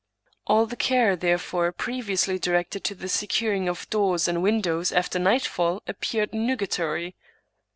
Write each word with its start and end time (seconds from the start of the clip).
All 0.47 0.65
the 0.65 0.75
care, 0.75 1.15
therefore, 1.15 1.71
previously 1.71 2.39
directed 2.39 2.83
to 2.85 2.95
the 2.95 3.07
securing 3.07 3.69
of 3.69 3.87
doors 3.91 4.27
and 4.27 4.41
windows 4.41 4.91
after 4.91 5.19
nightfall 5.19 5.83
appeared 5.85 6.33
nugatory. 6.33 7.15